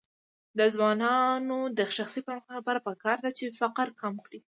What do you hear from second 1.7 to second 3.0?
د شخصي پرمختګ لپاره